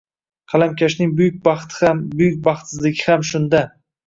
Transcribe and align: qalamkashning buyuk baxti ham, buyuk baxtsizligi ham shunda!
qalamkashning 0.53 1.11
buyuk 1.19 1.37
baxti 1.49 1.83
ham, 1.83 2.01
buyuk 2.23 2.41
baxtsizligi 2.49 3.05
ham 3.11 3.29
shunda! 3.35 3.63